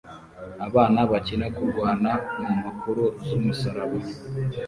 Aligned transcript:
Abana 0.67 0.99
bakina 1.11 1.45
kurwana 1.55 2.11
mumpapuro 2.39 3.05
zumusarani 3.27 4.01